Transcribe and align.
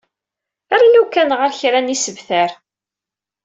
Rnu 0.81 1.03
kan 1.13 1.29
ɣer 1.39 1.51
kra 1.59 1.79
n 1.81 1.91
yisebtar. 1.93 2.51